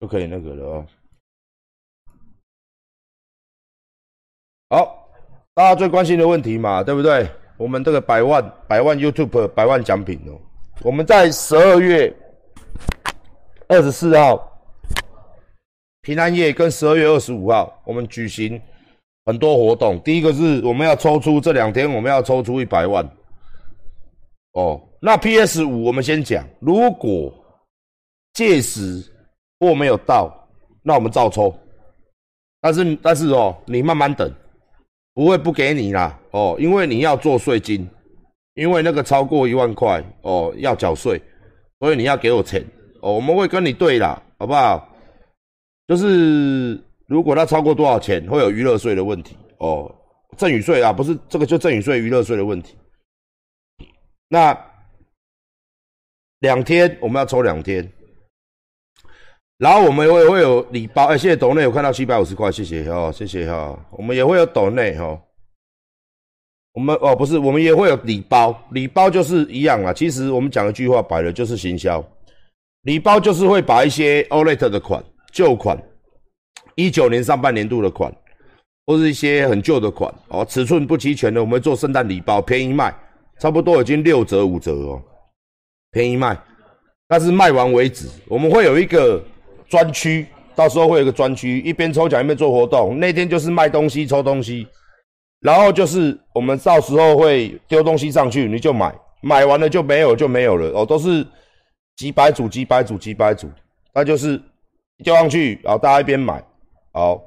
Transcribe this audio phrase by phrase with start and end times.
[0.00, 0.86] 就可以那个了哦。
[4.70, 5.08] 好，
[5.54, 7.28] 大家最关心的问题嘛，对不对？
[7.56, 10.40] 我们这个百万百万 YouTube 百万奖品哦，
[10.82, 12.10] 我们在十二月
[13.68, 14.50] 二十四号
[16.00, 18.58] 平安夜跟十二月二十五号，我们举行
[19.26, 20.00] 很多活动。
[20.00, 23.04] 第一个是我们要抽出这两天，我们要抽出一百万。
[24.52, 27.30] 哦，那 PS 五我们先讲，如果
[28.32, 29.04] 届时
[29.60, 30.48] 货没有到，
[30.82, 31.56] 那我们照抽。
[32.60, 34.28] 但是但是哦，你慢慢等，
[35.14, 36.18] 不会不给你啦。
[36.32, 37.88] 哦，因为你要做税金，
[38.54, 41.22] 因为那个超过一万块哦要缴税，
[41.78, 42.64] 所以你要给我钱
[43.00, 44.88] 哦，我们会跟你对啦，好不好？
[45.86, 49.90] 就是如果他超过多少钱，会有娱乐税的问题哦，
[50.36, 52.76] 赠与税啊，不是这个就赠与税、娱乐税的问题。
[54.28, 54.56] 那
[56.40, 57.90] 两天我们要抽两天，
[59.60, 65.20] 然后我们会会有礼包，哎，谢谢斗内有看到七百五十块，谢谢哈，谢谢哈，我们也会有斗内哈，
[66.72, 72.02] 我们哦不是，我们也会有礼包，礼包就是一样啊，其实我们讲一句话摆了就是行销，
[72.84, 75.78] 礼包就是会把一些 OLED 的款、旧款，
[76.74, 78.10] 一九年上半年度的款，
[78.86, 82.94] 或是一些很旧的款哦，尺寸不齐全的，我们做圣诞礼包，便宜卖。
[83.38, 85.02] 差不多已经六折五折哦，
[85.92, 86.38] 便宜卖，
[87.08, 88.06] 但是卖完为止。
[88.28, 89.22] 我们会有一个
[89.70, 92.98] 专区，到时候会有个专区，一边抽奖一边做活动。
[92.98, 94.66] 那天就是卖东西抽东西，
[95.40, 101.26] 然后就是我们到时候会丢东西上去，你就买，买完了就没有就没有了哦，都是
[101.96, 103.48] 几百组几百组几百组，
[103.94, 104.38] 那就是
[105.02, 106.44] 丢上去，然后大家一边买，
[106.92, 107.22] 好，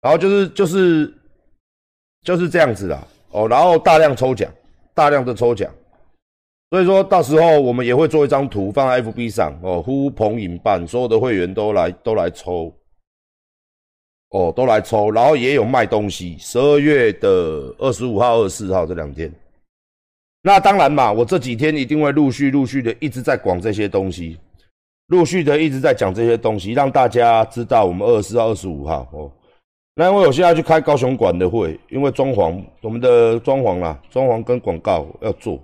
[0.00, 1.12] 然后就是就是
[2.22, 4.50] 就是这样子啦哦，然后大量抽奖。
[4.94, 5.70] 大量的抽奖，
[6.70, 12.74] 所以说到时候我们也会做一张图放在 FB 上哦，呼朋引伴，所有的会员都来都来抽，
[14.30, 16.36] 哦，都来抽，然后也有卖东西。
[16.38, 17.28] 十二月的
[17.78, 19.32] 二十五号、二十四号这两天，
[20.42, 24.36] 那当然嘛，我这几天一定会陆续陆续的一直在广这些东西，
[25.06, 29.30] 陆续的一直在讲这些东西，让大家知道我们二十四号、二十五号哦。
[29.94, 35.58] 那因为我现在去开高雄馆的会，因为装潢，我们的装潢啦，装潢跟广告要做，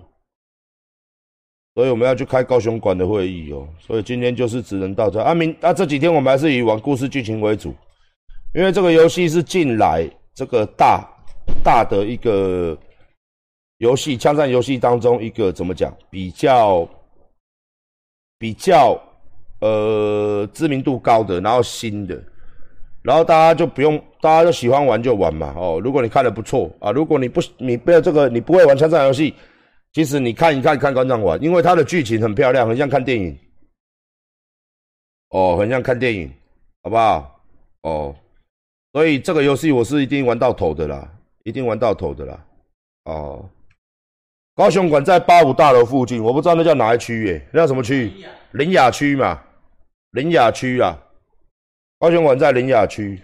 [1.75, 3.67] 所以我们要去开高雄馆的会议哦。
[3.79, 5.19] 所以今天就是只能到这。
[5.19, 7.73] 阿明，那这几天我们还是以玩故事剧情为主，
[8.53, 11.07] 因为这个游戏是近来这个大
[11.63, 12.77] 大的一个
[13.77, 16.87] 游戏，枪战游戏当中一个怎么讲，比较
[18.37, 18.99] 比较
[19.61, 22.21] 呃知名度高的，然后新的。
[23.01, 25.53] 然后大家就不用，大家就喜欢玩就玩嘛。
[25.57, 29.33] 哦，如果你看的不错啊，如果你不你不要这个，你不会玩枪战游戏，
[29.93, 33.37] 其实你看一看看观众玩，因为它的剧情很漂亮，很像看电影。
[35.29, 36.31] 哦，很像看电影，
[36.81, 37.39] 好不好？
[37.81, 38.15] 哦，
[38.91, 41.11] 所以这个游戏我是一定玩到头的啦，
[41.43, 42.45] 一定玩到头的啦。
[43.05, 43.49] 哦，
[44.55, 47.47] 高雄馆在八五大楼附近，我不知道那叫哪一区耶？
[47.51, 48.11] 那叫什么区？
[48.53, 49.43] 林雅区嘛，
[50.11, 50.99] 林雅区啊。
[51.99, 53.21] 高雄馆在林雅区，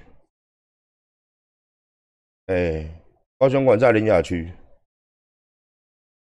[2.46, 2.90] 哎，
[3.38, 4.52] 高雄馆在林雅区。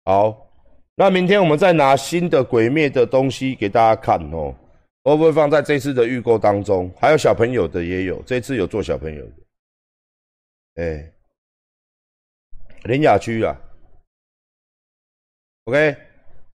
[0.07, 0.49] 好，
[0.95, 4.55] 那明天我们再拿新的鬼灭的东西给大家看哦，
[5.03, 6.89] 会不会放在这次的预购当中？
[7.01, 9.33] 还有小朋友的也有，这次有做小朋友的。
[10.77, 11.13] 哎，
[12.85, 13.61] 林雅区啊
[15.65, 15.97] ，OK，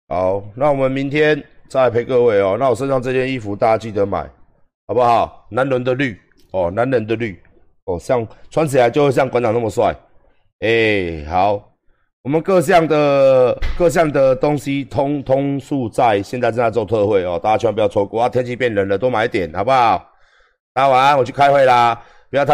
[0.08, 2.56] 好，那我们明天再陪各位哦。
[2.58, 4.28] 那我身上这件衣服大家记得买。
[4.88, 5.48] 好不好？
[5.50, 6.20] 男人的绿
[6.52, 7.42] 哦，男人的绿
[7.86, 9.96] 哦，像穿起来就会像馆长那么帅。
[10.60, 11.71] 哎，好，
[12.24, 18.30] 我们各项的各项的东西通通数在现在正在做特惠哦，大家千万不要错过啊！
[18.30, 20.08] 天气变冷了，多买点，好不好？
[20.72, 22.00] 大家晚安，我去开会啦，
[22.30, 22.50] 不要太。